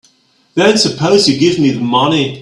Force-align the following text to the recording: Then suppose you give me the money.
Then 0.55 0.79
suppose 0.79 1.29
you 1.29 1.37
give 1.39 1.59
me 1.59 1.69
the 1.69 1.79
money. 1.79 2.39